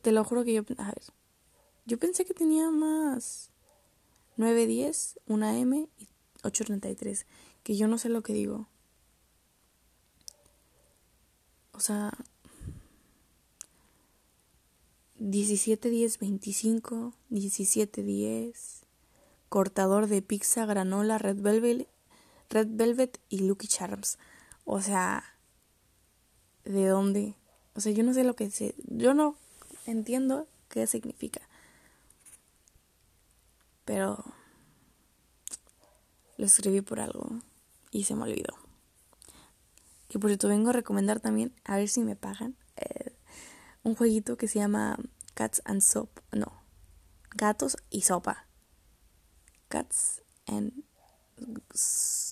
te 0.00 0.10
lo 0.10 0.24
juro 0.24 0.42
que 0.42 0.54
yo... 0.54 0.62
A 0.78 0.86
ver. 0.86 1.02
Yo 1.86 1.98
pensé 1.98 2.24
que 2.24 2.34
tenía 2.34 2.70
más. 2.70 3.50
9.10, 4.36 5.18
1 5.26 5.46
AM 5.46 5.88
y 5.98 6.08
8.33. 6.42 7.24
Que 7.62 7.76
yo 7.76 7.88
no 7.88 7.98
sé 7.98 8.08
lo 8.08 8.22
que 8.22 8.32
digo. 8.32 8.68
O 11.72 11.80
sea, 11.80 12.12
17, 15.18 15.90
10, 15.90 16.18
25, 16.18 17.14
17, 17.30 18.02
10, 18.02 18.82
cortador 19.48 20.06
de 20.06 20.22
pizza, 20.22 20.66
granola, 20.66 21.18
red 21.18 21.36
velvet, 21.36 21.88
red 22.50 22.68
velvet 22.70 23.20
y 23.28 23.40
Lucky 23.40 23.66
Charms. 23.66 24.18
O 24.64 24.80
sea, 24.80 25.24
¿de 26.64 26.86
dónde? 26.86 27.34
O 27.74 27.80
sea, 27.80 27.92
yo 27.92 28.04
no 28.04 28.14
sé 28.14 28.24
lo 28.24 28.34
que 28.36 28.50
sé. 28.50 28.74
Yo 28.86 29.14
no 29.14 29.36
entiendo 29.86 30.46
qué 30.68 30.86
significa. 30.86 31.40
Pero 33.84 34.24
lo 36.36 36.46
escribí 36.46 36.80
por 36.80 37.00
algo 37.00 37.40
y 37.90 38.04
se 38.04 38.14
me 38.14 38.22
olvidó. 38.22 38.54
Que 40.08 40.18
por 40.18 40.30
cierto 40.30 40.48
vengo 40.48 40.70
a 40.70 40.72
recomendar 40.72 41.20
también, 41.20 41.54
a 41.64 41.76
ver 41.76 41.88
si 41.88 42.02
me 42.02 42.16
pagan, 42.16 42.56
eh, 42.76 43.16
un 43.82 43.94
jueguito 43.94 44.36
que 44.36 44.48
se 44.48 44.58
llama 44.58 44.98
Cats 45.34 45.62
and 45.64 45.80
Soap. 45.80 46.20
No, 46.32 46.64
Gatos 47.36 47.76
y 47.90 48.02
Sopa. 48.02 48.46
Cats 49.68 50.22
and... 50.46 50.84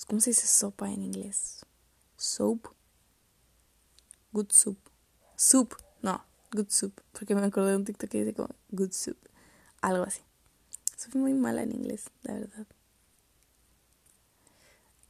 ¿Cómo 0.06 0.20
se 0.20 0.30
dice 0.30 0.46
sopa 0.46 0.90
en 0.90 1.02
inglés? 1.02 1.66
Soap. 2.16 2.68
Good 4.32 4.50
soup. 4.50 4.78
Soup. 5.36 5.74
No, 6.02 6.24
good 6.52 6.68
soup. 6.68 7.00
Porque 7.12 7.34
me 7.34 7.44
acordé 7.44 7.70
de 7.70 7.76
un 7.76 7.84
TikTok 7.84 8.08
que 8.08 8.24
dice 8.24 8.34
como 8.34 8.54
good 8.70 8.92
soup. 8.92 9.18
Algo 9.80 10.04
así. 10.04 10.22
Soy 11.02 11.20
muy 11.20 11.34
mala 11.34 11.62
en 11.62 11.72
inglés, 11.72 12.10
la 12.22 12.34
verdad. 12.34 12.66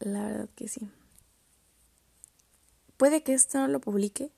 La 0.01 0.25
verdad 0.25 0.49
que 0.57 0.67
sí. 0.67 0.89
Puede 2.97 3.23
que 3.23 3.35
esto 3.35 3.59
no 3.59 3.69
lo 3.69 3.79
publique, 3.79 4.31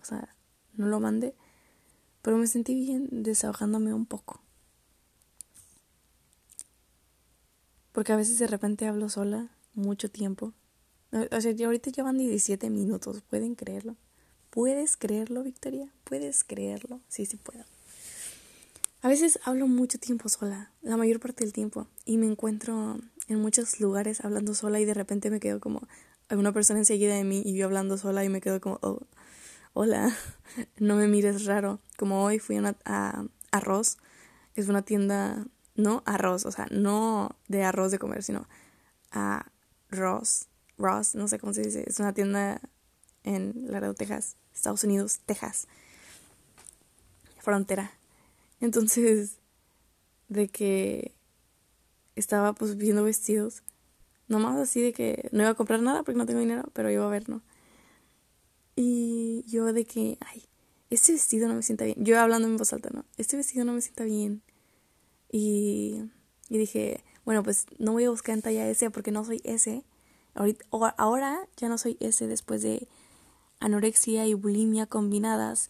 o 0.00 0.04
sea, 0.04 0.34
no 0.74 0.88
lo 0.88 0.98
mande, 0.98 1.36
pero 2.20 2.36
me 2.36 2.48
sentí 2.48 2.74
bien 2.74 3.22
desahogándome 3.22 3.94
un 3.94 4.06
poco. 4.06 4.40
Porque 7.92 8.12
a 8.12 8.16
veces 8.16 8.40
de 8.40 8.48
repente 8.48 8.88
hablo 8.88 9.08
sola 9.08 9.50
mucho 9.74 10.10
tiempo. 10.10 10.52
O 11.12 11.40
sea, 11.40 11.54
ahorita 11.64 11.90
llevan 11.90 12.18
17 12.18 12.70
minutos, 12.70 13.22
¿pueden 13.22 13.54
creerlo? 13.54 13.94
¿Puedes 14.50 14.96
creerlo, 14.96 15.44
Victoria? 15.44 15.92
¿Puedes 16.02 16.42
creerlo? 16.42 17.00
Sí, 17.06 17.24
sí 17.24 17.36
puedo. 17.36 17.64
A 19.02 19.08
veces 19.08 19.40
hablo 19.42 19.66
mucho 19.66 19.98
tiempo 19.98 20.28
sola, 20.28 20.70
la 20.80 20.96
mayor 20.96 21.18
parte 21.18 21.42
del 21.42 21.52
tiempo, 21.52 21.88
y 22.04 22.18
me 22.18 22.26
encuentro 22.26 23.00
en 23.26 23.40
muchos 23.40 23.80
lugares 23.80 24.24
hablando 24.24 24.54
sola 24.54 24.78
y 24.78 24.84
de 24.84 24.94
repente 24.94 25.28
me 25.28 25.40
quedo 25.40 25.58
como, 25.58 25.88
hay 26.28 26.38
una 26.38 26.52
persona 26.52 26.78
enseguida 26.78 27.16
de 27.16 27.24
mí 27.24 27.42
y 27.44 27.56
yo 27.56 27.66
hablando 27.66 27.98
sola 27.98 28.24
y 28.24 28.28
me 28.28 28.40
quedo 28.40 28.60
como, 28.60 28.78
oh, 28.80 29.00
hola, 29.72 30.16
no 30.78 30.94
me 30.94 31.08
mires 31.08 31.46
raro. 31.46 31.80
Como 31.98 32.22
hoy 32.22 32.38
fui 32.38 32.56
a, 32.58 32.76
a 32.84 33.24
Arroz, 33.50 33.98
es 34.54 34.68
una 34.68 34.82
tienda, 34.82 35.48
no 35.74 36.04
arroz, 36.06 36.46
o 36.46 36.52
sea, 36.52 36.68
no 36.70 37.36
de 37.48 37.64
arroz 37.64 37.90
de 37.90 37.98
comer, 37.98 38.22
sino 38.22 38.46
a 39.10 39.50
Ross, 39.90 40.46
Ross, 40.78 41.16
no 41.16 41.26
sé 41.26 41.40
cómo 41.40 41.52
se 41.52 41.62
dice, 41.62 41.82
es 41.88 41.98
una 41.98 42.14
tienda 42.14 42.60
en 43.24 43.64
Laredo, 43.66 43.94
Texas, 43.94 44.36
Estados 44.54 44.84
Unidos, 44.84 45.22
Texas, 45.26 45.66
frontera. 47.40 47.90
Entonces, 48.62 49.36
de 50.30 50.48
que 50.48 51.12
estaba 52.16 52.54
pues 52.54 52.78
viendo 52.78 53.04
vestidos 53.04 53.62
Nomás 54.32 54.56
así 54.56 54.80
de 54.80 54.94
que 54.94 55.28
no 55.30 55.42
iba 55.42 55.50
a 55.50 55.54
comprar 55.54 55.82
nada 55.82 56.02
porque 56.04 56.16
no 56.16 56.24
tengo 56.24 56.40
dinero, 56.40 56.64
pero 56.72 56.90
iba 56.90 57.04
a 57.04 57.10
ver, 57.10 57.28
¿no? 57.28 57.42
Y 58.76 59.44
yo 59.46 59.74
de 59.74 59.84
que, 59.84 60.16
ay, 60.20 60.44
este 60.88 61.12
vestido 61.12 61.48
no 61.48 61.54
me 61.54 61.62
sienta 61.62 61.84
bien. 61.84 62.02
Yo 62.02 62.18
hablando 62.18 62.48
en 62.48 62.56
voz 62.56 62.72
alta, 62.72 62.88
¿no? 62.94 63.04
Este 63.18 63.36
vestido 63.36 63.66
no 63.66 63.74
me 63.74 63.82
sienta 63.82 64.04
bien. 64.04 64.40
Y, 65.30 66.04
y 66.48 66.56
dije, 66.56 67.04
bueno, 67.26 67.42
pues 67.42 67.66
no 67.78 67.92
voy 67.92 68.04
a 68.04 68.10
buscar 68.10 68.34
en 68.34 68.40
talla 68.40 68.66
S 68.70 68.90
porque 68.90 69.12
no 69.12 69.22
soy 69.22 69.42
S. 69.44 69.84
Ahorita, 70.34 70.64
ahora 70.96 71.46
ya 71.58 71.68
no 71.68 71.76
soy 71.76 71.98
S 72.00 72.26
después 72.26 72.62
de 72.62 72.88
anorexia 73.60 74.26
y 74.26 74.32
bulimia 74.32 74.86
combinadas, 74.86 75.68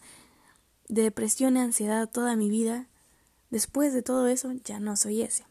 de 0.87 1.03
depresión 1.03 1.57
y 1.57 1.59
ansiedad 1.59 2.09
toda 2.09 2.35
mi 2.35 2.49
vida. 2.49 2.87
Después 3.49 3.93
de 3.93 4.01
todo 4.01 4.27
eso, 4.27 4.51
ya 4.63 4.79
no 4.79 4.95
soy 4.95 5.21
S. 5.21 5.43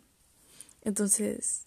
Entonces, 0.83 1.67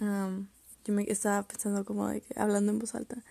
yo 0.00 0.94
me 0.94 1.04
estaba 1.04 1.42
pensando 1.42 1.84
como 1.84 2.08
de 2.08 2.22
que, 2.22 2.38
hablando 2.38 2.72
en 2.72 2.78
voz 2.78 2.94
alta 2.94 3.22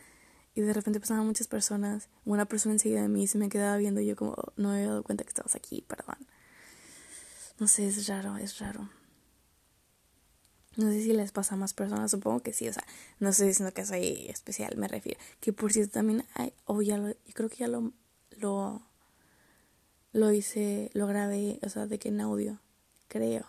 y 0.54 0.62
de 0.62 0.74
repente 0.74 1.00
pasaban 1.00 1.26
muchas 1.26 1.48
personas, 1.48 2.10
una 2.26 2.46
persona 2.46 2.74
enseguida 2.74 3.02
de 3.02 3.08
mí 3.08 3.28
se 3.28 3.38
me 3.38 3.50
quedaba 3.50 3.78
viendo 3.78 4.02
y 4.02 4.08
yo 4.08 4.16
como 4.16 4.36
no 4.58 4.70
me 4.70 4.76
había 4.76 4.88
dado 4.88 5.04
cuenta 5.04 5.24
que 5.24 5.30
estabas 5.30 5.56
aquí, 5.56 5.82
perdón. 5.88 6.18
No 7.60 7.68
sé, 7.68 7.88
es 7.88 8.08
raro, 8.08 8.38
es 8.38 8.60
raro. 8.60 8.90
No 10.78 10.90
sé 10.90 11.04
si 11.04 11.14
les 11.14 11.32
pasa 11.32 11.56
a 11.56 11.58
más 11.58 11.74
personas, 11.74 12.12
supongo 12.12 12.40
que 12.42 12.54
sí, 12.54 12.68
o 12.68 12.74
sea, 12.74 12.86
no 13.20 13.30
estoy 13.30 13.48
diciendo 13.48 13.74
que 13.74 13.86
soy 13.86 14.28
especial, 14.30 14.78
me 14.78 14.88
refiero. 14.88 15.20
Que 15.40 15.52
por 15.52 15.74
cierto 15.74 15.94
también 15.94 16.26
hay, 16.34 16.54
o 16.66 16.82
ya 16.82 16.98
lo, 16.98 17.10
yo 17.10 17.34
creo 17.34 17.50
que 17.50 17.58
ya 17.58 17.68
lo, 17.68 17.92
lo, 18.38 18.82
lo 20.14 20.32
hice, 20.32 20.90
lo 20.94 21.08
grabé, 21.08 21.60
o 21.64 21.70
sea, 21.70 21.88
de 21.88 22.00
que 22.00 22.10
en 22.10 22.22
audio, 22.22 22.60
creo. 23.08 23.46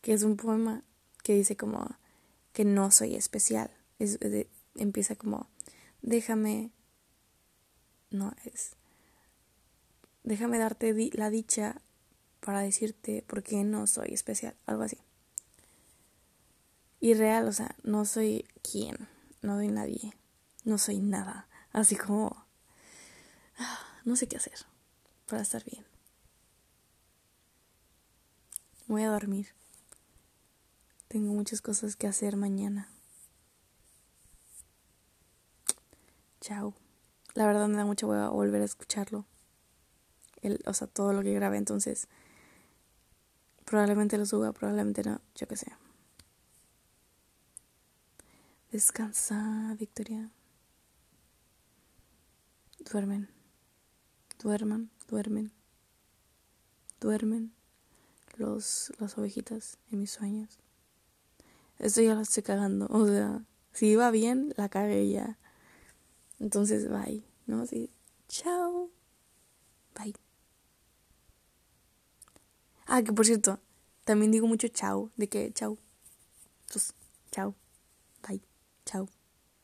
Que 0.00 0.12
es 0.12 0.22
un 0.22 0.36
poema 0.36 0.82
que 1.22 1.34
dice 1.34 1.56
como, 1.56 1.96
que 2.52 2.64
no 2.64 2.90
soy 2.90 3.14
especial. 3.14 3.70
Es, 3.98 4.18
empieza 4.74 5.14
como, 5.14 5.48
déjame, 6.02 6.72
no 8.10 8.34
es, 8.44 8.76
déjame 10.24 10.58
darte 10.58 10.94
la 11.12 11.30
dicha 11.30 11.80
para 12.40 12.60
decirte 12.60 13.22
por 13.26 13.42
qué 13.42 13.62
no 13.62 13.86
soy 13.86 14.12
especial, 14.12 14.56
algo 14.66 14.82
así. 14.82 14.98
Y 16.98 17.14
real, 17.14 17.46
o 17.48 17.52
sea, 17.52 17.76
no 17.82 18.04
soy 18.04 18.46
quien, 18.62 19.08
no 19.40 19.56
soy 19.56 19.68
nadie, 19.68 20.14
no 20.64 20.78
soy 20.78 20.98
nada. 20.98 21.48
Así 21.72 21.96
como, 21.96 22.46
no 24.04 24.16
sé 24.16 24.26
qué 24.26 24.36
hacer 24.36 24.69
para 25.30 25.42
estar 25.42 25.64
bien. 25.64 25.86
Voy 28.88 29.04
a 29.04 29.10
dormir. 29.10 29.46
Tengo 31.06 31.32
muchas 31.32 31.62
cosas 31.62 31.94
que 31.94 32.08
hacer 32.08 32.36
mañana. 32.36 32.88
Chao. 36.40 36.74
La 37.34 37.46
verdad 37.46 37.68
me 37.68 37.76
da 37.76 37.84
mucha 37.84 38.06
hueva 38.06 38.28
volver 38.30 38.60
a 38.62 38.64
escucharlo. 38.64 39.24
El, 40.42 40.60
o 40.66 40.74
sea, 40.74 40.88
todo 40.88 41.12
lo 41.12 41.22
que 41.22 41.32
grabé, 41.32 41.58
entonces 41.58 42.08
probablemente 43.64 44.18
lo 44.18 44.26
suba, 44.26 44.52
probablemente 44.52 45.04
no, 45.04 45.20
yo 45.36 45.46
qué 45.46 45.56
sé. 45.56 45.72
Descansa, 48.72 49.76
Victoria. 49.78 50.30
Duermen. 52.90 53.28
Duerman, 54.42 54.90
duermen. 55.10 55.52
Duermen 57.00 57.52
los, 58.36 58.92
las 58.98 59.18
ovejitas 59.18 59.78
en 59.90 60.00
mis 60.00 60.12
sueños. 60.12 60.58
Esto 61.78 62.00
ya 62.00 62.14
lo 62.14 62.20
estoy 62.20 62.42
cagando. 62.42 62.86
O 62.90 63.06
sea, 63.06 63.44
si 63.72 63.86
iba 63.88 64.10
bien, 64.10 64.54
la 64.56 64.68
cagué 64.68 65.08
ya. 65.08 65.38
Entonces, 66.38 66.88
bye. 66.88 67.24
¿No? 67.46 67.62
Así, 67.62 67.90
chao. 68.28 68.90
Bye. 69.98 70.14
Ah, 72.86 73.02
que 73.02 73.12
por 73.12 73.26
cierto, 73.26 73.58
también 74.04 74.30
digo 74.30 74.46
mucho 74.46 74.68
chao. 74.68 75.10
De 75.16 75.28
que 75.28 75.52
chao. 75.52 75.78
Chao. 77.30 77.54
Bye. 78.26 78.42
Chao. 78.84 79.08